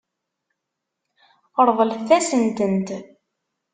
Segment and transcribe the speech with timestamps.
[1.67, 2.89] Ṛeḍlet-asent-tent.